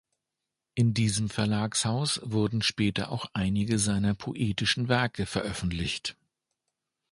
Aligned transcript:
In 0.73 0.95
diesem 0.95 1.29
Verlagshaus 1.29 2.21
wurden 2.23 2.63
später 2.63 3.11
auch 3.11 3.27
einige 3.33 3.77
seiner 3.77 4.15
poetischen 4.15 4.87
Werke 4.87 5.27
veröffentlicht. 5.27 6.17